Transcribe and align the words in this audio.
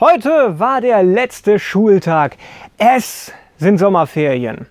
Heute 0.00 0.60
war 0.60 0.80
der 0.80 1.02
letzte 1.02 1.58
Schultag. 1.58 2.36
Es 2.76 3.32
sind 3.56 3.78
Sommerferien. 3.78 4.66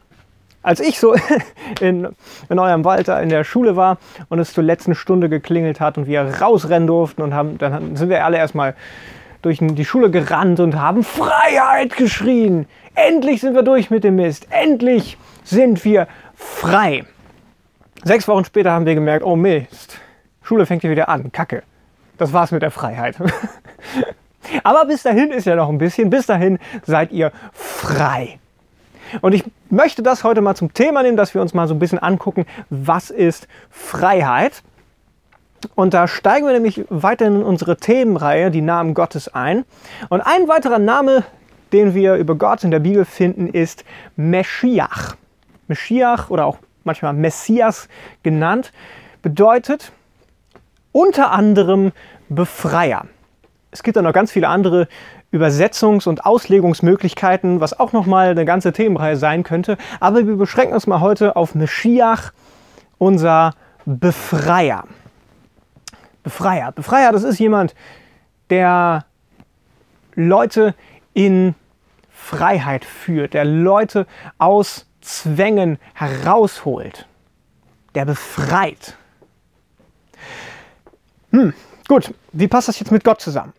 Als 0.63 0.79
ich 0.79 1.01
so 1.01 1.15
in, 1.82 2.07
in 2.48 2.59
eurem 2.59 2.85
Wald 2.85 3.09
in 3.09 3.27
der 3.27 3.43
Schule 3.43 3.75
war 3.75 3.98
und 4.29 4.40
es 4.40 4.53
zur 4.53 4.63
letzten 4.63 4.95
Stunde 4.95 5.27
geklingelt 5.27 5.82
hat 5.82 5.98
und 5.98 6.08
wir 6.08 6.21
rausrennen 6.40 6.87
durften 6.87 7.24
und 7.24 7.33
haben, 7.33 7.58
dann 7.58 7.98
sind 7.98 8.07
wir 8.07 8.23
alle 8.23 8.38
erstmal 8.38 8.73
durch 9.41 9.57
die 9.59 9.84
Schule 9.84 10.12
gerannt 10.12 10.62
und 10.62 10.80
haben 10.80 11.04
Freiheit 11.04 11.98
geschrien. 11.98 12.66
Endlich 12.96 13.41
sind 13.41 13.54
wir 13.54 13.64
durch 13.64 13.89
mit 13.89 14.05
dem 14.05 14.16
Mist. 14.16 14.48
Endlich 14.50 15.18
sind 15.44 15.84
wir 15.84 16.07
frei. 16.36 17.04
Sechs 18.05 18.30
Wochen 18.30 18.46
später 18.46 18.71
haben 18.71 18.86
wir 18.86 18.96
gemerkt, 18.96 19.25
oh 19.25 19.36
Mist, 19.36 20.00
Schule 20.41 20.66
fängt 20.66 20.84
hier 20.84 20.91
wieder 20.91 21.09
an. 21.09 21.34
Kacke. 21.34 21.64
Das 22.18 22.32
war's 22.32 22.52
mit 22.52 22.62
der 22.62 22.71
Freiheit. 22.71 23.18
Aber 24.64 24.86
bis 24.86 25.04
dahin 25.04 25.32
ist 25.32 25.45
ja 25.45 25.55
noch 25.55 25.70
ein 25.70 25.77
bisschen. 25.77 26.09
Bis 26.09 26.26
dahin 26.26 26.59
seid 26.85 27.12
ihr 27.12 27.31
frei. 27.53 28.40
Und 29.22 29.34
ich 29.34 29.44
möchte 29.70 30.03
das 30.03 30.23
heute 30.23 30.41
mal 30.41 30.55
zum 30.55 30.73
Thema 30.73 31.03
nehmen, 31.03 31.17
dass 31.17 31.34
wir 31.34 31.41
uns 31.41 31.53
mal 31.53 31.67
so 31.67 31.73
ein 31.73 31.80
bisschen 31.80 31.99
angucken, 31.99 32.45
was 32.70 33.09
ist 33.09 33.48
Freiheit. 33.70 34.63
Und 35.75 35.94
da 35.94 36.08
steigen 36.08 36.45
wir 36.45 36.53
nämlich 36.53 36.86
weiter 36.89 37.25
in 37.25 37.44
unsere 37.44 37.77
Themenreihe, 37.77 38.52
die 38.52 38.62
Namen 38.62 38.94
Gottes, 38.94 39.34
ein. 39.34 39.66
Und 40.09 40.22
ein 40.22 40.48
weiterer 40.48 40.80
Name, 40.80 41.23
den 41.73 41.94
wir 41.94 42.16
über 42.16 42.36
Gott 42.36 42.64
in 42.64 42.72
der 42.72 42.80
Bibel 42.80 43.05
finden, 43.05 43.48
ist 43.48 43.84
Meschiach. 44.16 45.16
Meschiach 45.67 46.30
oder 46.30 46.45
auch 46.45 46.58
manchmal 46.84 47.14
Messias 47.14 47.88
genannt, 48.23 48.72
bedeutet 49.22 49.91
unter 50.91 51.31
anderem 51.31 51.91
Befreier. 52.30 53.05
Es 53.71 53.84
gibt 53.84 53.98
dann 53.98 54.05
noch 54.05 54.13
ganz 54.13 54.31
viele 54.31 54.48
andere 54.48 54.88
Übersetzungs- 55.31 56.08
und 56.08 56.25
Auslegungsmöglichkeiten, 56.25 57.59
was 57.59 57.78
auch 57.78 57.92
nochmal 57.92 58.30
eine 58.30 58.45
ganze 58.45 58.72
Themenreihe 58.72 59.17
sein 59.17 59.44
könnte. 59.44 59.78
Aber 60.00 60.25
wir 60.25 60.38
beschränken 60.38 60.73
uns 60.73 60.88
mal 60.88 61.02
heute 61.02 61.36
auf 61.36 61.53
Meschiach, 61.53 62.31
unser 62.97 63.53
Befreier. 63.86 64.86
Befreier. 66.23 66.72
Befreier, 66.72 67.11
das 67.11 67.23
ist 67.23 67.39
jemand, 67.39 67.75
der 68.50 69.05
Leute 70.16 70.73
in 71.14 71.55
Freiheit 72.09 72.83
führt, 72.83 73.33
der 73.33 73.45
Leute 73.45 74.08
aus 74.38 74.86
Zwängen 75.02 75.77
herausholt, 75.94 77.08
der 77.95 78.05
befreit. 78.05 78.97
Hm, 81.31 81.53
gut, 81.88 82.13
wie 82.33 82.47
passt 82.47 82.67
das 82.67 82.80
jetzt 82.80 82.91
mit 82.91 83.03
Gott 83.03 83.21
zusammen? 83.21 83.53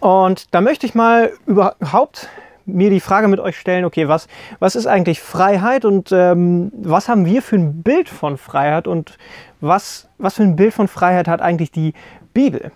Und 0.00 0.54
da 0.54 0.60
möchte 0.60 0.86
ich 0.86 0.94
mal 0.94 1.32
überhaupt 1.46 2.28
mir 2.64 2.90
die 2.90 3.00
Frage 3.00 3.28
mit 3.28 3.40
euch 3.40 3.58
stellen, 3.58 3.84
okay, 3.84 4.08
was, 4.08 4.28
was 4.58 4.76
ist 4.76 4.86
eigentlich 4.86 5.20
Freiheit 5.20 5.84
und 5.84 6.12
ähm, 6.12 6.70
was 6.74 7.08
haben 7.08 7.24
wir 7.24 7.42
für 7.42 7.56
ein 7.56 7.82
Bild 7.82 8.08
von 8.08 8.38
Freiheit 8.38 8.86
und 8.86 9.18
was, 9.60 10.08
was 10.18 10.34
für 10.34 10.44
ein 10.44 10.56
Bild 10.56 10.72
von 10.72 10.88
Freiheit 10.88 11.28
hat 11.28 11.42
eigentlich 11.42 11.70
die 11.70 11.94
Bibel? 12.32 12.70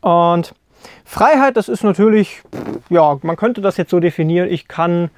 Und 0.00 0.54
Freiheit, 1.04 1.56
das 1.56 1.68
ist 1.68 1.84
natürlich, 1.84 2.42
ja, 2.88 3.18
man 3.22 3.36
könnte 3.36 3.60
das 3.60 3.76
jetzt 3.76 3.90
so 3.90 4.00
definieren, 4.00 4.50
ich 4.50 4.68
kann 4.68 5.10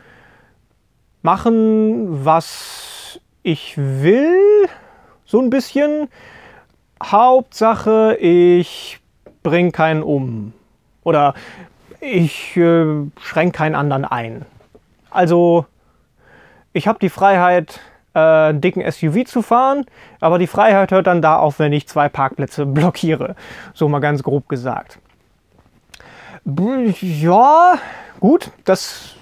machen, 1.22 2.24
was 2.24 3.20
ich 3.42 3.74
will, 3.76 4.68
so 5.24 5.40
ein 5.40 5.50
bisschen. 5.50 6.08
Hauptsache, 7.02 8.16
ich 8.16 9.00
bringe 9.42 9.72
keinen 9.72 10.02
um 10.02 10.52
oder 11.04 11.34
ich 12.00 12.56
äh, 12.56 12.86
schränke 13.20 13.56
keinen 13.56 13.74
anderen 13.74 14.04
ein. 14.04 14.44
Also, 15.10 15.66
ich 16.72 16.86
habe 16.86 16.98
die 17.00 17.08
Freiheit, 17.08 17.80
äh, 18.14 18.54
dicken 18.54 18.90
SUV 18.90 19.24
zu 19.24 19.42
fahren, 19.42 19.86
aber 20.20 20.38
die 20.38 20.46
Freiheit 20.46 20.90
hört 20.90 21.06
dann 21.06 21.22
da 21.22 21.38
auf, 21.38 21.58
wenn 21.58 21.72
ich 21.72 21.88
zwei 21.88 22.08
Parkplätze 22.08 22.66
blockiere. 22.66 23.36
So 23.74 23.88
mal 23.88 24.00
ganz 24.00 24.22
grob 24.22 24.48
gesagt. 24.48 24.98
Ja, 27.00 27.74
gut, 28.20 28.50
das 28.64 29.14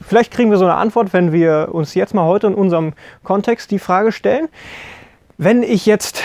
vielleicht 0.00 0.32
kriegen 0.32 0.50
wir 0.50 0.58
so 0.58 0.64
eine 0.64 0.74
Antwort, 0.74 1.12
wenn 1.12 1.32
wir 1.32 1.68
uns 1.72 1.94
jetzt 1.94 2.14
mal 2.14 2.24
heute 2.24 2.46
in 2.46 2.54
unserem 2.54 2.92
Kontext 3.24 3.70
die 3.70 3.78
Frage 3.78 4.12
stellen. 4.12 4.48
Wenn 5.36 5.62
ich 5.62 5.86
jetzt 5.86 6.22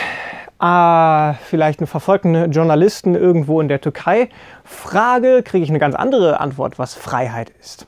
äh, 0.60 1.34
vielleicht 1.46 1.80
einen 1.80 1.88
verfolgten 1.88 2.52
Journalisten 2.52 3.16
irgendwo 3.16 3.62
in 3.62 3.68
der 3.68 3.82
Türkei 3.82 4.30
frage, 4.64 5.44
kriege 5.44 5.64
ich 5.64 5.70
eine 5.70 5.80
ganz 5.80 5.96
andere 5.96 6.40
Antwort, 6.40 6.80
was 6.80 6.94
Freiheit 6.94 7.52
ist. 7.60 7.88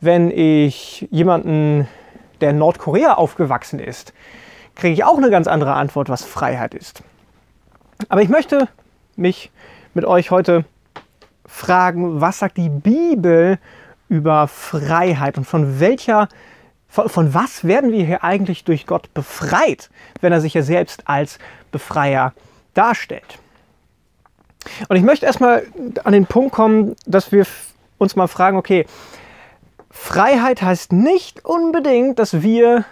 Wenn 0.00 0.30
ich 0.30 1.08
jemanden, 1.10 1.88
der 2.40 2.50
in 2.50 2.58
Nordkorea 2.58 3.14
aufgewachsen 3.14 3.80
ist, 3.80 4.12
kriege 4.74 4.92
ich 4.92 5.04
auch 5.04 5.16
eine 5.16 5.30
ganz 5.30 5.46
andere 5.46 5.74
Antwort, 5.74 6.08
was 6.08 6.24
Freiheit 6.24 6.74
ist. 6.74 7.02
Aber 8.08 8.22
ich 8.22 8.28
möchte 8.28 8.68
mich 9.16 9.50
mit 9.94 10.04
euch 10.04 10.30
heute 10.30 10.64
fragen, 11.46 12.20
was 12.20 12.40
sagt 12.40 12.56
die 12.56 12.68
Bibel 12.68 13.58
über 14.08 14.48
Freiheit 14.48 15.38
und 15.38 15.44
von 15.44 15.80
welcher, 15.80 16.28
von, 16.94 17.08
von, 17.08 17.34
was 17.34 17.64
werden 17.64 17.90
wir 17.90 18.04
hier 18.04 18.22
eigentlich 18.22 18.62
durch 18.62 18.86
Gott 18.86 19.12
befreit, 19.14 19.90
wenn 20.20 20.32
er 20.32 20.40
sich 20.40 20.54
ja 20.54 20.62
selbst 20.62 21.08
als 21.08 21.40
Befreier 21.72 22.32
darstellt. 22.74 23.38
Und 24.88 24.94
ich 24.94 25.02
möchte 25.02 25.26
erstmal 25.26 25.64
an 26.04 26.12
den 26.12 26.26
Punkt 26.26 26.52
kommen, 26.52 26.94
dass 27.04 27.32
wir 27.32 27.46
uns 27.98 28.14
mal 28.14 28.28
fragen, 28.28 28.56
okay, 28.56 28.86
Freiheit 29.90 30.62
heißt 30.62 30.92
nicht 30.92 31.44
unbedingt, 31.44 32.20
dass 32.20 32.42
wir 32.42 32.84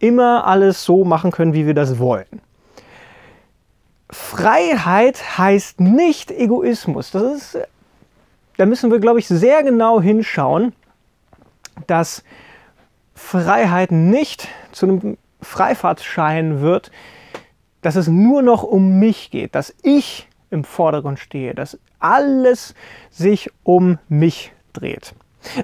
immer 0.00 0.46
alles 0.46 0.84
so 0.84 1.06
machen 1.06 1.30
können, 1.30 1.54
wie 1.54 1.66
wir 1.66 1.74
das 1.74 1.98
wollen. 1.98 2.42
Freiheit 4.10 5.38
heißt 5.38 5.80
nicht 5.80 6.30
Egoismus. 6.30 7.10
Das 7.10 7.22
ist 7.22 7.58
da 8.58 8.66
müssen 8.66 8.90
wir, 8.90 8.98
glaube 8.98 9.18
ich, 9.18 9.28
sehr 9.28 9.62
genau 9.62 10.00
hinschauen, 10.00 10.74
dass 11.86 12.22
Freiheit 13.16 13.90
nicht 13.90 14.46
zu 14.72 14.86
einem 14.86 15.18
Freifahrtschein 15.40 16.60
wird, 16.60 16.92
dass 17.80 17.96
es 17.96 18.08
nur 18.08 18.42
noch 18.42 18.62
um 18.62 18.98
mich 18.98 19.30
geht, 19.30 19.54
dass 19.54 19.74
ich 19.82 20.28
im 20.50 20.64
Vordergrund 20.64 21.18
stehe, 21.18 21.54
dass 21.54 21.78
alles 21.98 22.74
sich 23.10 23.50
um 23.64 23.98
mich 24.08 24.52
dreht. 24.74 25.14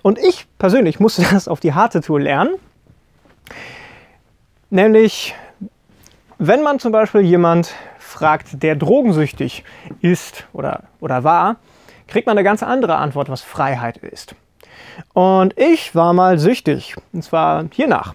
Und 0.03 0.19
ich 0.19 0.47
persönlich 0.59 0.99
musste 0.99 1.23
das 1.31 1.47
auf 1.47 1.61
die 1.61 1.75
harte 1.75 2.01
Tour 2.01 2.21
lernen. 2.21 2.55
Nämlich, 4.71 5.34
wenn 6.39 6.63
man 6.63 6.79
zum 6.79 6.91
Beispiel 6.91 7.21
jemand 7.21 7.75
fragt, 7.99 8.63
der 8.63 8.77
drogensüchtig 8.77 9.65
ist 10.01 10.47
oder, 10.55 10.84
oder 11.01 11.23
war, 11.23 11.57
kriegt 12.09 12.27
man 12.27 12.39
eine 12.39 12.45
ganz 12.45 12.63
andere 12.63 12.97
Antwort, 12.97 13.29
was 13.29 13.43
Freiheit 13.43 13.99
ist. 13.99 14.34
Und 15.12 15.59
ich 15.59 15.94
war 15.94 16.12
mal 16.12 16.38
süchtig. 16.38 16.97
Und 17.12 17.22
zwar 17.22 17.65
hiernach. 17.72 18.15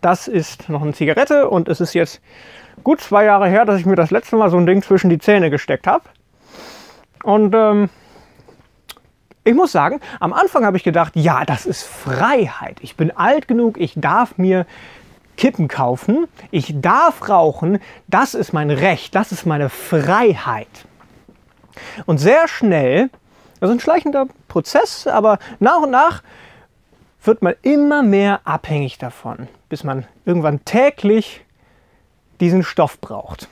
Das 0.00 0.28
ist 0.28 0.68
noch 0.68 0.82
eine 0.82 0.92
Zigarette 0.92 1.48
und 1.48 1.68
es 1.68 1.80
ist 1.80 1.94
jetzt 1.94 2.20
gut 2.84 3.00
zwei 3.00 3.24
Jahre 3.24 3.48
her, 3.48 3.64
dass 3.64 3.80
ich 3.80 3.86
mir 3.86 3.96
das 3.96 4.10
letzte 4.10 4.36
Mal 4.36 4.50
so 4.50 4.56
ein 4.56 4.66
Ding 4.66 4.82
zwischen 4.82 5.10
die 5.10 5.18
Zähne 5.18 5.50
gesteckt 5.50 5.86
habe. 5.86 6.04
Und 7.22 7.54
ähm, 7.54 7.88
ich 9.44 9.54
muss 9.54 9.72
sagen, 9.72 10.00
am 10.20 10.32
Anfang 10.32 10.64
habe 10.64 10.76
ich 10.76 10.84
gedacht, 10.84 11.12
ja, 11.14 11.44
das 11.44 11.66
ist 11.66 11.84
Freiheit. 11.84 12.78
Ich 12.80 12.96
bin 12.96 13.16
alt 13.16 13.48
genug, 13.48 13.78
ich 13.78 13.94
darf 13.96 14.38
mir 14.38 14.66
Kippen 15.36 15.68
kaufen, 15.68 16.26
ich 16.50 16.80
darf 16.80 17.28
rauchen, 17.28 17.78
das 18.08 18.34
ist 18.34 18.52
mein 18.52 18.70
Recht, 18.70 19.14
das 19.14 19.32
ist 19.32 19.46
meine 19.46 19.68
Freiheit. 19.68 20.86
Und 22.06 22.18
sehr 22.18 22.48
schnell, 22.48 23.10
das 23.60 23.70
ist 23.70 23.76
ein 23.76 23.80
schleichender 23.80 24.26
Prozess, 24.48 25.06
aber 25.06 25.38
nach 25.58 25.82
und 25.82 25.90
nach 25.90 26.22
wird 27.22 27.42
man 27.42 27.54
immer 27.62 28.02
mehr 28.02 28.40
abhängig 28.44 28.98
davon, 28.98 29.48
bis 29.68 29.84
man 29.84 30.06
irgendwann 30.24 30.64
täglich 30.64 31.44
diesen 32.40 32.62
Stoff 32.62 33.00
braucht. 33.00 33.48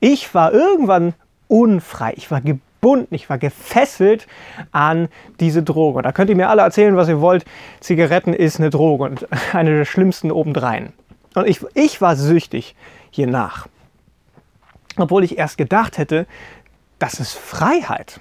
Ich 0.00 0.34
war 0.34 0.52
irgendwann 0.52 1.14
unfrei, 1.48 2.12
ich 2.16 2.30
war 2.30 2.40
gebunden, 2.40 3.14
ich 3.14 3.28
war 3.30 3.38
gefesselt 3.38 4.26
an 4.72 5.08
diese 5.40 5.62
Droge. 5.62 6.02
Da 6.02 6.12
könnt 6.12 6.30
ihr 6.30 6.36
mir 6.36 6.50
alle 6.50 6.62
erzählen, 6.62 6.96
was 6.96 7.08
ihr 7.08 7.20
wollt. 7.20 7.44
Zigaretten 7.80 8.32
ist 8.32 8.60
eine 8.60 8.70
Droge 8.70 9.04
und 9.04 9.26
eine 9.52 9.78
der 9.78 9.84
schlimmsten 9.84 10.30
obendrein. 10.30 10.92
Und 11.34 11.46
ich, 11.46 11.60
ich 11.74 12.00
war 12.00 12.16
süchtig 12.16 12.76
hiernach. 13.10 13.66
Obwohl 14.96 15.24
ich 15.24 15.36
erst 15.36 15.58
gedacht 15.58 15.98
hätte, 15.98 16.26
das 16.98 17.20
ist 17.20 17.34
Freiheit. 17.34 18.20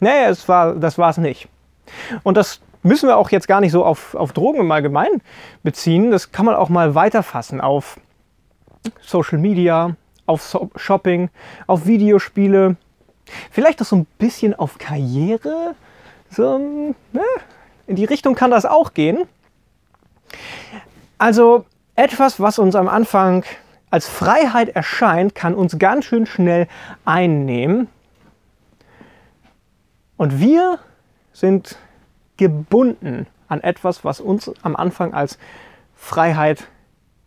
Nee, 0.00 0.24
es 0.24 0.48
war, 0.48 0.74
das 0.74 0.98
war 0.98 1.10
es 1.10 1.18
nicht. 1.18 1.48
Und 2.22 2.36
das 2.36 2.60
müssen 2.82 3.08
wir 3.08 3.16
auch 3.16 3.30
jetzt 3.30 3.48
gar 3.48 3.60
nicht 3.60 3.72
so 3.72 3.84
auf, 3.84 4.14
auf 4.14 4.32
Drogen 4.32 4.60
im 4.60 4.70
Allgemeinen 4.70 5.22
beziehen. 5.62 6.10
Das 6.10 6.32
kann 6.32 6.46
man 6.46 6.54
auch 6.54 6.68
mal 6.68 6.94
weiterfassen 6.94 7.60
auf 7.60 7.98
Social 9.00 9.38
Media, 9.38 9.96
auf 10.26 10.56
Shopping, 10.76 11.30
auf 11.66 11.86
Videospiele, 11.86 12.76
Vielleicht 13.50 13.80
auch 13.82 13.86
so 13.86 13.96
ein 13.96 14.06
bisschen 14.18 14.54
auf 14.54 14.78
Karriere. 14.78 15.74
So, 16.30 16.58
ne? 17.12 17.22
In 17.86 17.96
die 17.96 18.04
Richtung 18.04 18.34
kann 18.34 18.50
das 18.50 18.66
auch 18.66 18.94
gehen. 18.94 19.26
Also 21.18 21.64
etwas, 21.94 22.40
was 22.40 22.58
uns 22.58 22.74
am 22.74 22.88
Anfang 22.88 23.44
als 23.90 24.08
Freiheit 24.08 24.70
erscheint, 24.70 25.34
kann 25.34 25.54
uns 25.54 25.78
ganz 25.78 26.04
schön 26.04 26.26
schnell 26.26 26.66
einnehmen. 27.04 27.88
Und 30.16 30.40
wir 30.40 30.78
sind 31.32 31.76
gebunden 32.36 33.26
an 33.48 33.60
etwas, 33.60 34.04
was 34.04 34.20
uns 34.20 34.50
am 34.62 34.76
Anfang 34.76 35.14
als 35.14 35.38
Freiheit 35.94 36.66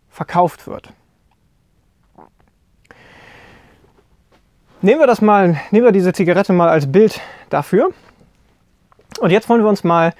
verkauft 0.08 0.66
wird. 0.66 0.92
Nehmen 4.82 5.00
wir 5.00 5.06
das 5.06 5.20
mal, 5.20 5.60
nehmen 5.70 5.84
wir 5.84 5.92
diese 5.92 6.12
Zigarette 6.12 6.52
mal 6.52 6.68
als 6.68 6.90
Bild 6.90 7.20
dafür. 7.50 7.92
Und 9.20 9.30
jetzt 9.30 9.48
wollen 9.48 9.62
wir 9.62 9.68
uns 9.68 9.84
mal 9.84 10.14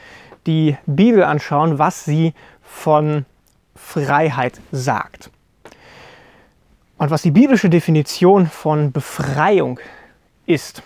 die 0.47 0.77
Bibel 0.87 1.25
anschauen, 1.25 1.79
was 1.79 2.05
sie 2.05 2.35
von 2.63 3.25
Freiheit 3.75 4.61
sagt. 4.71 5.31
Und 6.99 7.11
was 7.11 7.23
die 7.23 7.31
biblische 7.31 7.71
Definition 7.71 8.47
von 8.47 8.93
Befreiung 8.93 9.81
ist. 10.45 10.83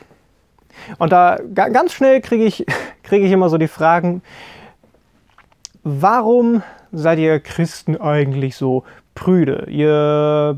Und 0.98 1.12
da 1.12 1.38
ganz 1.54 1.92
schnell 1.92 2.20
kriege 2.20 2.44
ich, 2.44 2.66
kriege 3.02 3.26
ich 3.26 3.32
immer 3.32 3.48
so 3.48 3.58
die 3.58 3.68
Fragen, 3.68 4.22
warum 5.82 6.62
seid 6.92 7.18
ihr 7.18 7.40
Christen 7.40 8.00
eigentlich 8.00 8.56
so 8.56 8.84
prüde? 9.14 9.66
Ihr 9.68 10.56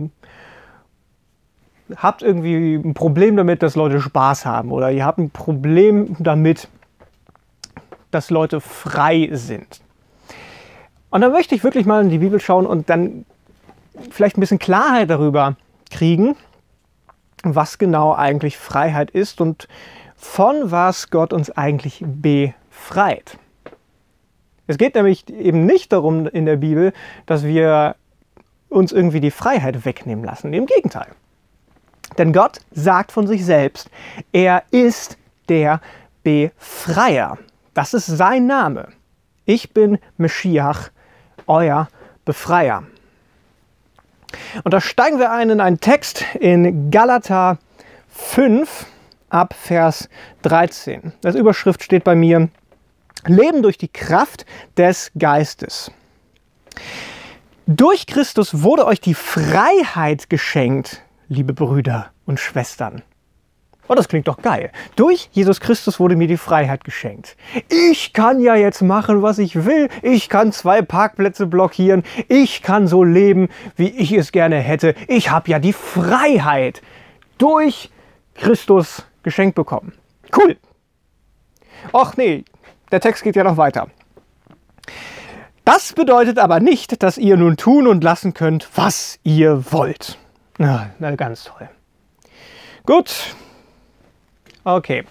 habt 1.94 2.22
irgendwie 2.22 2.74
ein 2.74 2.94
Problem 2.94 3.36
damit, 3.36 3.62
dass 3.62 3.76
Leute 3.76 4.00
Spaß 4.00 4.44
haben 4.46 4.72
oder 4.72 4.90
ihr 4.90 5.04
habt 5.04 5.18
ein 5.18 5.30
Problem 5.30 6.16
damit, 6.18 6.68
dass 8.10 8.30
Leute 8.30 8.60
frei 8.60 9.28
sind. 9.32 9.80
Und 11.10 11.20
dann 11.20 11.32
möchte 11.32 11.54
ich 11.54 11.64
wirklich 11.64 11.86
mal 11.86 12.02
in 12.02 12.10
die 12.10 12.18
Bibel 12.18 12.40
schauen 12.40 12.66
und 12.66 12.90
dann 12.90 13.24
vielleicht 14.10 14.36
ein 14.36 14.40
bisschen 14.40 14.58
Klarheit 14.58 15.10
darüber 15.10 15.56
kriegen, 15.90 16.36
was 17.42 17.78
genau 17.78 18.14
eigentlich 18.14 18.56
Freiheit 18.56 19.10
ist 19.10 19.40
und 19.40 19.68
von 20.26 20.70
was 20.70 21.10
Gott 21.10 21.32
uns 21.32 21.50
eigentlich 21.50 22.04
befreit. 22.04 23.38
Es 24.66 24.76
geht 24.76 24.94
nämlich 24.94 25.28
eben 25.30 25.64
nicht 25.64 25.92
darum 25.92 26.26
in 26.26 26.44
der 26.44 26.56
Bibel, 26.56 26.92
dass 27.24 27.44
wir 27.44 27.96
uns 28.68 28.92
irgendwie 28.92 29.20
die 29.20 29.30
Freiheit 29.30 29.84
wegnehmen 29.84 30.24
lassen. 30.24 30.52
Im 30.52 30.66
Gegenteil. 30.66 31.06
Denn 32.18 32.32
Gott 32.32 32.58
sagt 32.72 33.12
von 33.12 33.26
sich 33.26 33.44
selbst, 33.44 33.88
er 34.32 34.64
ist 34.72 35.16
der 35.48 35.80
Befreier. 36.22 37.38
Das 37.72 37.94
ist 37.94 38.06
sein 38.06 38.46
Name. 38.46 38.88
Ich 39.46 39.72
bin 39.72 39.98
Meschiach, 40.18 40.90
euer 41.46 41.88
Befreier. 42.24 42.82
Und 44.64 44.74
da 44.74 44.80
steigen 44.80 45.18
wir 45.18 45.30
ein 45.30 45.50
in 45.50 45.60
einen 45.60 45.80
Text 45.80 46.24
in 46.40 46.90
Galater 46.90 47.58
5 48.10 48.86
ab 49.28 49.54
Vers 49.54 50.08
13. 50.42 51.12
Das 51.20 51.34
Überschrift 51.34 51.82
steht 51.82 52.04
bei 52.04 52.14
mir 52.14 52.48
Leben 53.26 53.62
durch 53.62 53.78
die 53.78 53.88
Kraft 53.88 54.46
des 54.76 55.10
Geistes. 55.18 55.90
Durch 57.66 58.06
Christus 58.06 58.62
wurde 58.62 58.86
euch 58.86 59.00
die 59.00 59.14
Freiheit 59.14 60.30
geschenkt, 60.30 61.02
liebe 61.28 61.52
Brüder 61.52 62.10
und 62.24 62.38
Schwestern. 62.38 63.02
Oh, 63.88 63.94
das 63.94 64.08
klingt 64.08 64.26
doch 64.26 64.42
geil. 64.42 64.72
Durch 64.96 65.28
Jesus 65.32 65.60
Christus 65.60 66.00
wurde 66.00 66.16
mir 66.16 66.26
die 66.26 66.36
Freiheit 66.36 66.82
geschenkt. 66.82 67.36
Ich 67.68 68.12
kann 68.12 68.40
ja 68.40 68.56
jetzt 68.56 68.82
machen, 68.82 69.22
was 69.22 69.38
ich 69.38 69.64
will. 69.64 69.88
Ich 70.02 70.28
kann 70.28 70.50
zwei 70.50 70.82
Parkplätze 70.82 71.46
blockieren. 71.46 72.02
Ich 72.28 72.62
kann 72.62 72.88
so 72.88 73.04
leben, 73.04 73.48
wie 73.76 73.88
ich 73.88 74.12
es 74.12 74.32
gerne 74.32 74.58
hätte. 74.58 74.94
Ich 75.06 75.30
habe 75.30 75.50
ja 75.50 75.60
die 75.60 75.72
Freiheit 75.72 76.82
durch 77.38 77.90
Christus 78.34 79.04
geschenkt 79.26 79.56
bekommen. 79.56 79.92
Cool. 80.34 80.56
Och 81.92 82.16
nee, 82.16 82.44
der 82.90 83.00
Text 83.00 83.22
geht 83.22 83.36
ja 83.36 83.44
noch 83.44 83.58
weiter. 83.58 83.88
Das 85.66 85.92
bedeutet 85.92 86.38
aber 86.38 86.60
nicht, 86.60 87.02
dass 87.02 87.18
ihr 87.18 87.36
nun 87.36 87.58
tun 87.58 87.86
und 87.86 88.02
lassen 88.02 88.32
könnt, 88.32 88.70
was 88.74 89.18
ihr 89.24 89.72
wollt. 89.72 90.16
Na, 90.56 90.90
na 90.98 91.14
ganz 91.16 91.44
toll. 91.44 91.68
Gut, 92.86 93.34
Okay. 94.66 95.04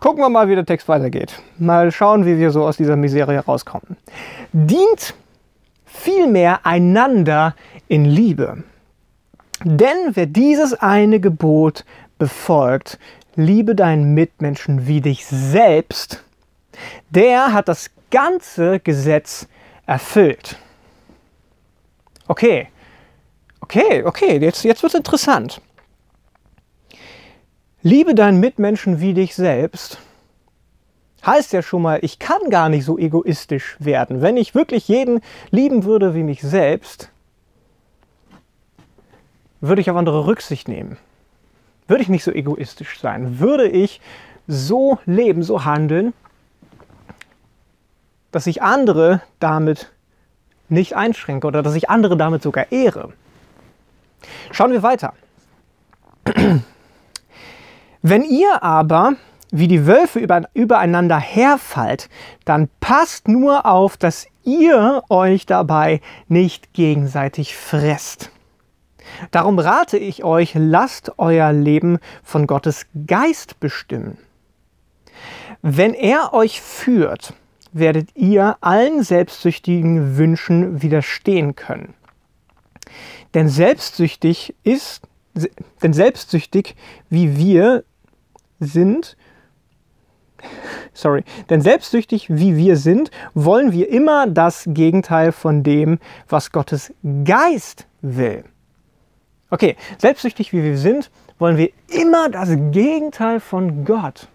Gucken 0.00 0.20
wir 0.20 0.28
mal, 0.28 0.48
wie 0.48 0.56
der 0.56 0.66
Text 0.66 0.88
weitergeht. 0.88 1.40
Mal 1.58 1.92
schauen, 1.92 2.26
wie 2.26 2.38
wir 2.38 2.50
so 2.50 2.66
aus 2.66 2.76
dieser 2.76 2.96
Miserie 2.96 3.38
rauskommen. 3.38 3.96
Dient 4.52 5.14
vielmehr 5.84 6.66
einander 6.66 7.54
in 7.86 8.04
Liebe. 8.04 8.64
Denn 9.62 10.10
wer 10.14 10.26
dieses 10.26 10.74
eine 10.74 11.20
Gebot 11.20 11.84
befolgt, 12.18 12.98
liebe 13.34 13.74
deinen 13.74 14.14
Mitmenschen 14.14 14.86
wie 14.86 15.00
dich 15.00 15.26
selbst, 15.26 16.24
der 17.10 17.52
hat 17.52 17.68
das 17.68 17.90
ganze 18.10 18.80
Gesetz 18.80 19.46
erfüllt. 19.86 20.56
Okay, 22.28 22.68
okay, 23.60 24.02
okay, 24.04 24.38
jetzt, 24.38 24.64
jetzt 24.64 24.82
wird 24.82 24.94
es 24.94 24.98
interessant. 24.98 25.60
Liebe 27.82 28.14
deinen 28.14 28.40
Mitmenschen 28.40 29.00
wie 29.00 29.14
dich 29.14 29.36
selbst. 29.36 29.98
Heißt 31.24 31.52
ja 31.52 31.62
schon 31.62 31.82
mal, 31.82 31.98
ich 32.02 32.18
kann 32.18 32.50
gar 32.50 32.68
nicht 32.68 32.84
so 32.84 32.98
egoistisch 32.98 33.76
werden. 33.78 34.22
Wenn 34.22 34.36
ich 34.36 34.54
wirklich 34.54 34.88
jeden 34.88 35.20
lieben 35.50 35.84
würde 35.84 36.14
wie 36.14 36.22
mich 36.22 36.40
selbst, 36.40 37.10
würde 39.60 39.80
ich 39.80 39.90
auf 39.90 39.96
andere 39.96 40.26
Rücksicht 40.26 40.68
nehmen. 40.68 40.98
Würde 41.88 42.02
ich 42.02 42.08
nicht 42.08 42.24
so 42.24 42.32
egoistisch 42.32 43.00
sein. 43.00 43.38
Würde 43.38 43.68
ich 43.68 44.00
so 44.46 44.98
leben, 45.06 45.42
so 45.42 45.64
handeln, 45.64 46.12
dass 48.32 48.46
ich 48.46 48.62
andere 48.62 49.22
damit 49.40 49.90
nicht 50.68 50.96
einschränke 50.96 51.46
oder 51.46 51.62
dass 51.62 51.74
ich 51.74 51.88
andere 51.90 52.16
damit 52.16 52.42
sogar 52.42 52.70
ehre. 52.72 53.12
Schauen 54.50 54.72
wir 54.72 54.82
weiter. 54.82 55.14
Wenn 58.02 58.22
ihr 58.22 58.62
aber 58.62 59.14
wie 59.50 59.68
die 59.68 59.86
Wölfe 59.86 60.20
übereinander 60.54 61.18
herfallt, 61.18 62.08
dann 62.44 62.68
passt 62.80 63.28
nur 63.28 63.64
auf, 63.64 63.96
dass 63.96 64.26
ihr 64.44 65.02
euch 65.08 65.46
dabei 65.46 66.00
nicht 66.28 66.72
gegenseitig 66.72 67.56
fresst. 67.56 68.30
Darum 69.30 69.58
rate 69.58 69.98
ich 69.98 70.24
euch, 70.24 70.52
lasst 70.54 71.18
euer 71.18 71.52
Leben 71.52 71.98
von 72.22 72.46
Gottes 72.46 72.86
Geist 73.06 73.60
bestimmen. 73.60 74.18
Wenn 75.62 75.94
er 75.94 76.32
euch 76.32 76.60
führt, 76.60 77.34
werdet 77.72 78.10
ihr 78.14 78.56
allen 78.60 79.02
selbstsüchtigen 79.02 80.16
Wünschen 80.16 80.82
widerstehen 80.82 81.56
können. 81.56 81.94
Denn 83.34 83.48
selbstsüchtig 83.48 84.54
ist, 84.62 85.02
denn 85.82 85.92
selbstsüchtig 85.92 86.74
wie 87.10 87.36
wir 87.36 87.84
sind, 88.60 89.16
sorry, 90.94 91.24
denn 91.50 91.60
selbstsüchtig 91.60 92.30
wie 92.30 92.56
wir 92.56 92.76
sind, 92.76 93.10
wollen 93.34 93.72
wir 93.72 93.90
immer 93.90 94.26
das 94.26 94.64
Gegenteil 94.68 95.32
von 95.32 95.62
dem, 95.62 95.98
was 96.28 96.52
Gottes 96.52 96.94
Geist 97.24 97.86
will. 98.00 98.44
Okay, 99.50 99.76
selbstsüchtig 99.98 100.52
wie 100.52 100.62
wir 100.62 100.76
sind, 100.76 101.10
wollen 101.38 101.56
wir 101.56 101.70
immer 101.88 102.28
das 102.28 102.50
Gegenteil 102.72 103.40
von 103.40 103.84
Gott. 103.84 104.28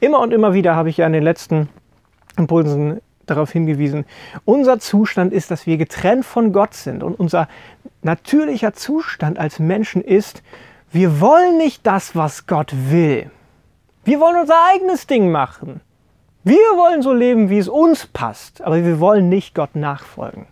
Immer 0.00 0.20
und 0.20 0.32
immer 0.32 0.54
wieder 0.54 0.74
habe 0.74 0.88
ich 0.88 0.96
ja 0.96 1.06
in 1.06 1.12
den 1.12 1.22
letzten 1.22 1.68
Impulsen 2.36 3.00
darauf 3.26 3.50
hingewiesen, 3.50 4.04
unser 4.44 4.78
Zustand 4.78 5.32
ist, 5.32 5.50
dass 5.50 5.66
wir 5.66 5.76
getrennt 5.76 6.24
von 6.24 6.52
Gott 6.52 6.74
sind 6.74 7.02
und 7.02 7.18
unser 7.18 7.48
natürlicher 8.02 8.72
Zustand 8.72 9.38
als 9.38 9.58
Menschen 9.58 10.02
ist, 10.02 10.42
wir 10.92 11.20
wollen 11.20 11.58
nicht 11.58 11.86
das, 11.86 12.14
was 12.14 12.46
Gott 12.46 12.72
will. 12.90 13.30
Wir 14.04 14.20
wollen 14.20 14.40
unser 14.40 14.54
eigenes 14.72 15.06
Ding 15.06 15.30
machen. 15.30 15.80
Wir 16.44 16.54
wollen 16.54 17.02
so 17.02 17.12
leben, 17.12 17.50
wie 17.50 17.58
es 17.58 17.68
uns 17.68 18.06
passt, 18.06 18.62
aber 18.62 18.84
wir 18.84 19.00
wollen 19.00 19.28
nicht 19.28 19.54
Gott 19.54 19.74
nachfolgen. 19.74 20.46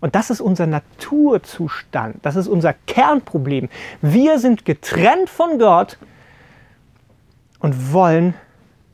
Und 0.00 0.14
das 0.14 0.30
ist 0.30 0.40
unser 0.40 0.66
Naturzustand, 0.66 2.16
das 2.22 2.36
ist 2.36 2.48
unser 2.48 2.72
Kernproblem. 2.72 3.68
Wir 4.00 4.38
sind 4.38 4.64
getrennt 4.64 5.28
von 5.28 5.58
Gott 5.58 5.98
und 7.58 7.92
wollen 7.92 8.34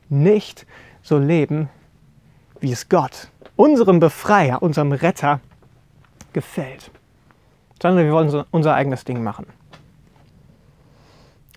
nicht 0.09 0.65
so 1.01 1.17
leben, 1.17 1.69
wie 2.59 2.71
es 2.71 2.89
Gott, 2.89 3.29
unserem 3.55 3.99
Befreier, 3.99 4.61
unserem 4.61 4.91
Retter, 4.91 5.39
gefällt, 6.33 6.91
sondern 7.81 8.05
wir 8.05 8.11
wollen 8.11 8.43
unser 8.51 8.75
eigenes 8.75 9.05
Ding 9.05 9.23
machen. 9.23 9.47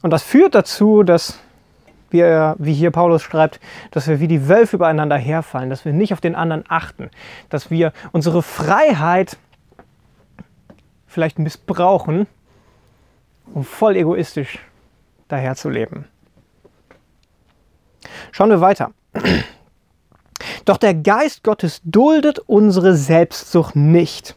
Und 0.02 0.10
das 0.10 0.22
führt 0.22 0.54
dazu, 0.54 1.02
dass 1.02 1.38
wir, 2.12 2.56
wie 2.58 2.74
hier 2.74 2.90
Paulus 2.90 3.22
schreibt, 3.22 3.60
dass 3.90 4.08
wir 4.08 4.20
wie 4.20 4.28
die 4.28 4.48
Wölfe 4.48 4.76
übereinander 4.76 5.16
herfallen, 5.16 5.70
dass 5.70 5.84
wir 5.84 5.92
nicht 5.92 6.12
auf 6.12 6.20
den 6.20 6.34
anderen 6.34 6.64
achten, 6.68 7.10
dass 7.48 7.70
wir 7.70 7.92
unsere 8.12 8.42
Freiheit 8.42 9.36
vielleicht 11.06 11.38
missbrauchen, 11.38 12.26
um 13.52 13.64
voll 13.64 13.96
egoistisch 13.96 14.58
daherzuleben. 15.28 16.06
Schauen 18.32 18.50
wir 18.50 18.60
weiter. 18.60 18.92
Doch 20.64 20.76
der 20.76 20.94
Geist 20.94 21.42
Gottes 21.42 21.80
duldet 21.84 22.38
unsere 22.38 22.94
Selbstsucht 22.94 23.76
nicht. 23.76 24.36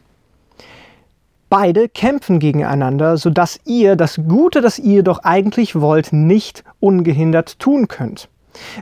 Beide 1.56 1.88
kämpfen 1.88 2.40
gegeneinander, 2.40 3.16
sodass 3.16 3.60
ihr 3.64 3.94
das 3.94 4.16
Gute, 4.16 4.60
das 4.60 4.80
ihr 4.80 5.04
doch 5.04 5.20
eigentlich 5.20 5.80
wollt, 5.80 6.12
nicht 6.12 6.64
ungehindert 6.80 7.60
tun 7.60 7.86
könnt. 7.86 8.28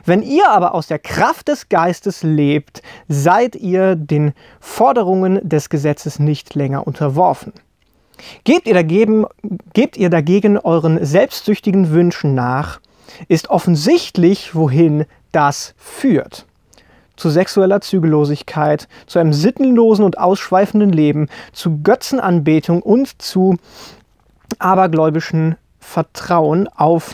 Wenn 0.05 0.23
ihr 0.23 0.49
aber 0.49 0.73
aus 0.73 0.87
der 0.87 0.97
Kraft 0.97 1.49
des 1.49 1.69
Geistes 1.69 2.23
lebt, 2.23 2.81
seid 3.07 3.55
ihr 3.55 3.95
den 3.95 4.33
Forderungen 4.59 5.47
des 5.47 5.69
Gesetzes 5.69 6.17
nicht 6.17 6.55
länger 6.55 6.87
unterworfen. 6.87 7.53
Gebt 8.43 8.65
ihr, 8.65 8.73
dagegen, 8.73 9.27
gebt 9.73 9.95
ihr 9.95 10.09
dagegen 10.09 10.57
euren 10.57 11.05
selbstsüchtigen 11.05 11.91
Wünschen 11.91 12.33
nach, 12.33 12.79
ist 13.27 13.51
offensichtlich, 13.51 14.55
wohin 14.55 15.05
das 15.31 15.75
führt 15.77 16.47
zu 17.15 17.29
sexueller 17.29 17.81
Zügellosigkeit, 17.81 18.87
zu 19.05 19.19
einem 19.19 19.33
sittenlosen 19.33 20.05
und 20.05 20.17
ausschweifenden 20.17 20.91
Leben, 20.91 21.29
zu 21.51 21.81
Götzenanbetung 21.81 22.81
und 22.81 23.21
zu 23.21 23.57
abergläubischen 24.59 25.55
Vertrauen 25.79 26.67
auf 26.67 27.13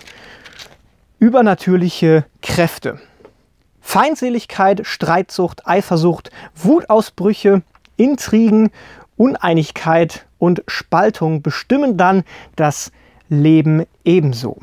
übernatürliche 1.20 2.25
Kräfte. 2.41 3.00
Feindseligkeit, 3.82 4.86
Streitsucht, 4.86 5.68
Eifersucht, 5.68 6.32
Wutausbrüche, 6.56 7.63
Intrigen, 7.98 8.72
Uneinigkeit 9.18 10.27
und 10.38 10.63
Spaltung 10.68 11.41
bestimmen 11.41 11.98
dann 11.98 12.24
das 12.56 12.91
Leben 13.27 13.86
ebenso 14.06 14.60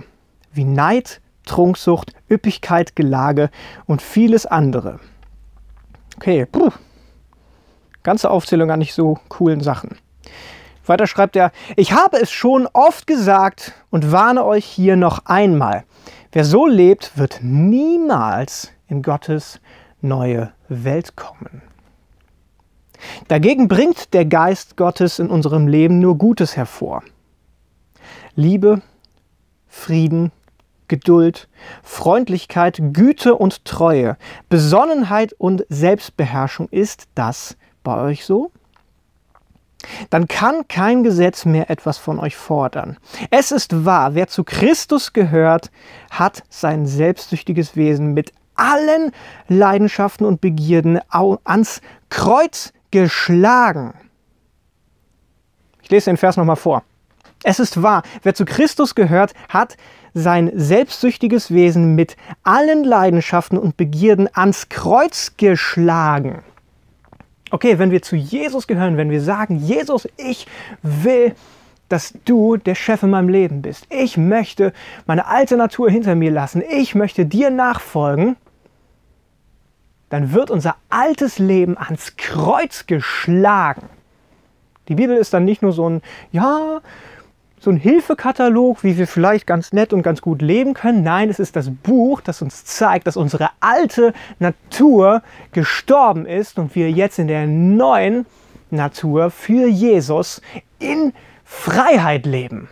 wie 0.57 0.64
Neid, 0.64 1.21
Trunksucht, 1.45 2.12
Üppigkeit, 2.28 2.97
Gelage 2.97 3.50
und 3.87 4.02
vieles 4.02 4.47
andere. 4.47 4.99
Okay, 6.17 6.47
puh. 6.47 6.71
Ganze 8.03 8.31
Aufzählung 8.31 8.71
an 8.71 8.79
nicht 8.79 8.95
so 8.95 9.19
coolen 9.29 9.61
Sachen. 9.61 9.99
Weiter 10.87 11.07
schreibt 11.07 11.37
er, 11.37 11.51
ich 11.75 11.93
habe 11.93 12.19
es 12.21 12.31
schon 12.31 12.69
oft 12.73 13.07
gesagt 13.07 13.73
und 13.91 14.13
warne 14.13 14.45
euch 14.45 14.65
hier 14.65 14.97
noch 14.97 15.27
einmal. 15.27 15.85
Wer 16.33 16.45
so 16.45 16.67
lebt, 16.67 17.19
wird 17.19 17.41
niemals 17.43 18.71
in 18.89 19.03
Gottes 19.03 19.61
neue 20.01 20.53
Welt 20.69 21.17
kommen. 21.17 21.63
Dagegen 23.29 23.69
bringt 23.69 24.15
der 24.15 24.25
Geist 24.25 24.77
Gottes 24.77 25.19
in 25.19 25.29
unserem 25.29 25.67
Leben 25.67 25.99
nur 25.99 26.17
Gutes 26.17 26.57
hervor. 26.57 27.03
Liebe, 28.35 28.81
Frieden, 29.67 30.33
Geduld, 30.88 31.49
Freundlichkeit, 31.83 32.81
Güte 32.93 33.35
und 33.35 33.64
Treue, 33.64 34.16
Besonnenheit 34.49 35.33
und 35.35 35.64
Selbstbeherrschung. 35.69 36.69
Ist 36.71 37.09
das 37.14 37.57
bei 37.83 38.00
euch 38.00 38.25
so? 38.25 38.50
Dann 40.11 40.26
kann 40.26 40.66
kein 40.69 41.05
Gesetz 41.05 41.45
mehr 41.45 41.71
etwas 41.71 41.99
von 41.99 42.19
euch 42.19 42.37
fordern. 42.37 42.99
Es 43.31 43.52
ist 43.52 43.85
wahr, 43.85 44.14
wer 44.14 44.26
zu 44.26 44.45
Christus 44.45 45.12
gehört, 45.12 45.71
hat 46.11 46.43
sein 46.49 46.87
selbstsüchtiges 46.87 47.76
Wesen 47.76 48.14
mit 48.14 48.33
allen 48.57 49.12
Leidenschaften 49.49 50.26
und 50.26 50.40
Begierden 50.40 50.99
ans 51.11 51.81
Kreuz 52.09 52.73
geschlagen. 52.90 53.95
Ich 55.83 55.90
lese 55.90 56.11
den 56.11 56.16
Vers 56.16 56.37
nochmal 56.37 56.57
vor. 56.57 56.83
Es 57.49 57.61
ist 57.61 57.81
wahr, 57.81 58.03
wer 58.25 58.35
zu 58.35 58.45
Christus 58.45 58.97
gehört, 58.97 59.33
hat 59.49 59.76
sein 60.15 60.50
selbstsüchtiges 60.53 61.53
Wesen 61.53 61.95
mit 61.95 62.17
allen 62.43 62.83
Leidenschaften 62.83 63.57
und 63.57 63.76
Begierden 63.76 64.29
ans 64.33 64.69
Kreuz 64.69 65.35
geschlagen. 65.37 66.43
Okay, 67.53 67.79
wenn 67.79 67.93
wir 67.93 68.03
zu 68.03 68.17
Jesus 68.17 68.67
gehören, 68.67 68.97
wenn 68.97 69.11
wir 69.11 69.21
sagen, 69.21 69.59
Jesus, 69.59 70.09
ich 70.17 70.49
will, 70.83 71.37
dass 71.88 72.15
du 72.25 72.57
der 72.57 72.75
Chef 72.75 73.05
in 73.05 73.11
meinem 73.11 73.29
Leben 73.29 73.62
bist. 73.62 73.87
Ich 73.91 74.17
möchte 74.17 74.73
meine 75.07 75.29
alte 75.29 75.57
Natur 75.57 75.88
hinter 75.88 76.17
mir 76.17 76.33
lassen. 76.33 76.65
Ich 76.69 76.97
möchte 76.97 77.26
dir 77.26 77.50
nachfolgen. 77.50 78.35
Dann 80.09 80.33
wird 80.33 80.50
unser 80.50 80.75
altes 80.91 81.38
Leben 81.38 81.79
ans 81.79 82.17
Kreuz 82.17 82.87
geschlagen. 82.88 83.88
Die 84.88 84.97
Bibel 84.97 85.17
ist 85.17 85.33
dann 85.33 85.45
nicht 85.45 85.62
nur 85.62 85.71
so 85.71 85.88
ein, 85.88 86.03
ja, 86.33 86.81
so 87.67 87.73
ein 87.73 87.79
Hilfekatalog, 87.79 88.85
wie 88.85 88.97
wir 88.97 89.09
vielleicht 89.09 89.45
ganz 89.45 89.73
nett 89.73 89.93
und 89.93 90.05
ganz 90.05 90.21
gut 90.21 90.41
leben 90.41 90.73
können. 90.73 91.03
Nein, 91.03 91.29
es 91.29 91.41
ist 91.41 91.57
das 91.57 91.69
Buch, 91.69 92.21
das 92.21 92.41
uns 92.41 92.65
zeigt, 92.65 93.09
dass 93.09 93.17
unsere 93.17 93.51
alte 93.59 94.15
Natur 94.39 95.21
gestorben 95.51 96.27
ist 96.27 96.61
und 96.61 96.77
wir 96.77 96.93
jetzt 96.93 97.19
in 97.19 97.27
der 97.27 97.49
neuen 97.49 98.25
Natur 98.71 99.33
für 99.33 99.67
Jesus 99.67 100.41
in 100.79 101.13
Freiheit 101.45 102.25
leben. 102.25 102.69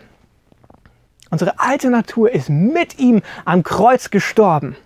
Unsere 1.29 1.59
alte 1.59 1.89
Natur 1.89 2.31
ist 2.31 2.49
mit 2.49 2.97
ihm 2.97 3.21
am 3.43 3.63
Kreuz 3.63 4.11
gestorben. 4.11 4.77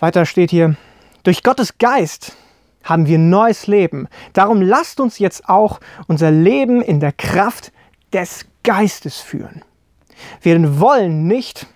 Weiter 0.00 0.26
steht 0.26 0.50
hier, 0.50 0.74
durch 1.22 1.44
Gottes 1.44 1.78
Geist 1.78 2.36
haben 2.84 3.06
wir 3.06 3.18
neues 3.18 3.66
Leben. 3.66 4.08
Darum 4.32 4.62
lasst 4.62 5.00
uns 5.00 5.18
jetzt 5.18 5.48
auch 5.48 5.80
unser 6.06 6.30
Leben 6.30 6.80
in 6.80 7.00
der 7.00 7.12
Kraft 7.12 7.72
des 8.12 8.46
Geistes 8.62 9.20
führen. 9.20 9.62
Wir 10.40 10.80
wollen 10.80 11.26
nicht 11.26 11.66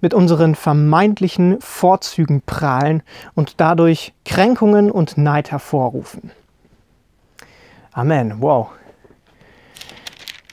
mit 0.00 0.14
unseren 0.14 0.54
vermeintlichen 0.54 1.60
Vorzügen 1.60 2.42
prahlen 2.42 3.02
und 3.34 3.60
dadurch 3.60 4.12
Kränkungen 4.24 4.90
und 4.90 5.18
Neid 5.18 5.50
hervorrufen. 5.50 6.30
Amen. 7.92 8.40
Wow. 8.40 8.70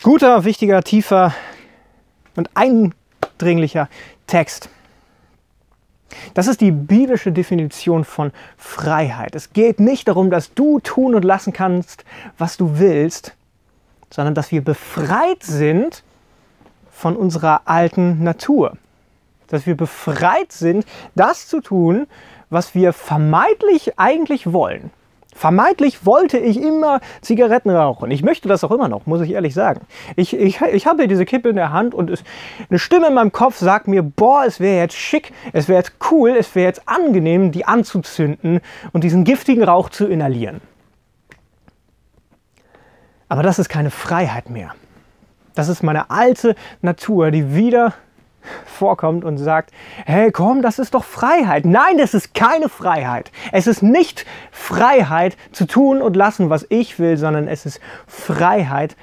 Guter, 0.01 0.45
wichtiger, 0.45 0.83
tiefer 0.83 1.33
und 2.35 2.49
eindringlicher 2.53 3.89
Text. 4.27 4.69
Das 6.33 6.47
ist 6.47 6.61
die 6.61 6.71
biblische 6.71 7.31
Definition 7.31 8.03
von 8.03 8.31
Freiheit. 8.57 9.35
Es 9.35 9.53
geht 9.53 9.79
nicht 9.79 10.07
darum, 10.07 10.29
dass 10.29 10.53
du 10.53 10.79
tun 10.79 11.15
und 11.15 11.25
lassen 11.25 11.53
kannst, 11.53 12.05
was 12.37 12.57
du 12.57 12.79
willst, 12.79 13.35
sondern 14.09 14.35
dass 14.35 14.51
wir 14.51 14.63
befreit 14.63 15.43
sind 15.43 16.03
von 16.91 17.15
unserer 17.15 17.61
alten 17.65 18.23
Natur. 18.23 18.77
Dass 19.47 19.65
wir 19.65 19.75
befreit 19.75 20.51
sind, 20.51 20.85
das 21.15 21.47
zu 21.47 21.61
tun, 21.61 22.07
was 22.49 22.73
wir 22.73 22.93
vermeintlich 22.93 23.99
eigentlich 23.99 24.51
wollen. 24.51 24.91
Vermeintlich 25.37 26.05
wollte 26.05 26.37
ich 26.37 26.61
immer 26.61 27.01
Zigaretten 27.19 27.69
rauchen. 27.69 28.09
Ich 28.09 28.23
möchte 28.23 28.47
das 28.47 28.63
auch 28.63 28.71
immer 28.71 28.87
noch, 28.87 29.05
muss 29.05 29.19
ich 29.19 29.31
ehrlich 29.31 29.53
sagen. 29.53 29.81
Ich, 30.15 30.33
ich, 30.33 30.61
ich 30.61 30.87
habe 30.87 31.09
diese 31.09 31.25
Kippe 31.25 31.49
in 31.49 31.57
der 31.57 31.73
Hand 31.73 31.93
und 31.93 32.09
es, 32.09 32.23
eine 32.69 32.79
Stimme 32.79 33.07
in 33.07 33.15
meinem 33.15 33.33
Kopf 33.33 33.57
sagt 33.57 33.89
mir, 33.89 34.01
boah, 34.01 34.45
es 34.45 34.61
wäre 34.61 34.77
jetzt 34.77 34.95
schick, 34.95 35.33
es 35.51 35.67
wäre 35.67 35.79
jetzt 35.79 35.91
cool, 36.09 36.29
es 36.39 36.55
wäre 36.55 36.67
jetzt 36.67 36.87
angenehm, 36.87 37.51
die 37.51 37.65
anzuzünden 37.65 38.61
und 38.93 39.03
diesen 39.03 39.25
giftigen 39.25 39.63
Rauch 39.65 39.89
zu 39.89 40.07
inhalieren. 40.07 40.61
Aber 43.27 43.43
das 43.43 43.59
ist 43.59 43.67
keine 43.67 43.91
Freiheit 43.91 44.49
mehr. 44.49 44.73
Das 45.53 45.67
ist 45.67 45.83
meine 45.83 46.09
alte 46.11 46.55
Natur, 46.81 47.31
die 47.31 47.53
wieder 47.53 47.93
vorkommt 48.65 49.25
und 49.25 49.37
sagt, 49.37 49.71
hey 50.05 50.31
komm, 50.31 50.61
das 50.61 50.79
ist 50.79 50.93
doch 50.93 51.03
Freiheit. 51.03 51.65
Nein, 51.65 51.97
das 51.97 52.13
ist 52.13 52.33
keine 52.33 52.69
Freiheit. 52.69 53.31
Es 53.51 53.67
ist 53.67 53.83
nicht 53.83 54.25
Freiheit 54.51 55.37
zu 55.51 55.65
tun 55.65 56.01
und 56.01 56.15
lassen, 56.15 56.49
was 56.49 56.65
ich 56.69 56.99
will, 56.99 57.17
sondern 57.17 57.47
es 57.47 57.65
ist 57.65 57.79
Freiheit, 58.07 58.95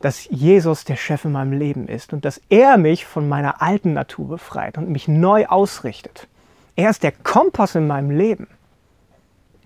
dass 0.00 0.28
Jesus 0.30 0.84
der 0.84 0.96
Chef 0.96 1.24
in 1.24 1.32
meinem 1.32 1.52
Leben 1.52 1.88
ist 1.88 2.12
und 2.12 2.24
dass 2.24 2.40
er 2.48 2.76
mich 2.76 3.06
von 3.06 3.28
meiner 3.28 3.62
alten 3.62 3.92
Natur 3.92 4.28
befreit 4.28 4.78
und 4.78 4.90
mich 4.90 5.08
neu 5.08 5.46
ausrichtet. 5.46 6.28
Er 6.76 6.90
ist 6.90 7.02
der 7.02 7.12
Kompass 7.12 7.74
in 7.74 7.86
meinem 7.86 8.10
Leben. 8.10 8.46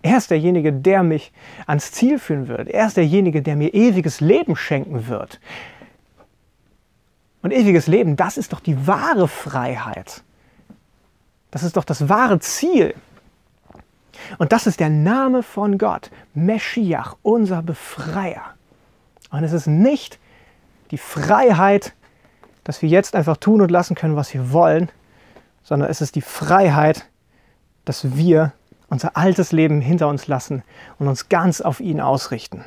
Er 0.02 0.16
ist 0.16 0.30
derjenige, 0.30 0.72
der 0.72 1.02
mich 1.02 1.32
ans 1.66 1.92
Ziel 1.92 2.18
führen 2.18 2.48
wird. 2.48 2.68
Er 2.68 2.86
ist 2.86 2.96
derjenige, 2.96 3.42
der 3.42 3.56
mir 3.56 3.74
ewiges 3.74 4.20
Leben 4.20 4.56
schenken 4.56 5.08
wird. 5.08 5.40
Und 7.42 7.52
ewiges 7.52 7.86
Leben, 7.86 8.16
das 8.16 8.36
ist 8.36 8.52
doch 8.52 8.60
die 8.60 8.86
wahre 8.86 9.28
Freiheit. 9.28 10.22
Das 11.50 11.62
ist 11.62 11.76
doch 11.76 11.84
das 11.84 12.08
wahre 12.08 12.38
Ziel. 12.40 12.94
Und 14.38 14.52
das 14.52 14.66
ist 14.66 14.80
der 14.80 14.90
Name 14.90 15.42
von 15.42 15.78
Gott, 15.78 16.10
Meschiach, 16.34 17.16
unser 17.22 17.62
Befreier. 17.62 18.54
Und 19.30 19.44
es 19.44 19.52
ist 19.52 19.66
nicht 19.66 20.18
die 20.90 20.98
Freiheit, 20.98 21.94
dass 22.64 22.82
wir 22.82 22.88
jetzt 22.88 23.14
einfach 23.14 23.36
tun 23.36 23.62
und 23.62 23.70
lassen 23.70 23.94
können, 23.94 24.16
was 24.16 24.34
wir 24.34 24.52
wollen, 24.52 24.90
sondern 25.62 25.88
es 25.90 26.00
ist 26.00 26.14
die 26.14 26.22
Freiheit, 26.22 27.06
dass 27.84 28.16
wir 28.16 28.52
unser 28.88 29.16
altes 29.16 29.52
Leben 29.52 29.80
hinter 29.80 30.08
uns 30.08 30.26
lassen 30.26 30.62
und 30.98 31.08
uns 31.08 31.28
ganz 31.28 31.60
auf 31.60 31.80
ihn 31.80 32.00
ausrichten. 32.00 32.64